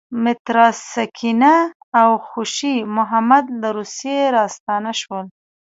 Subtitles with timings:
[0.23, 1.55] متراسینکه
[1.99, 5.25] او خوشی محمد له روسیې راستانه شول.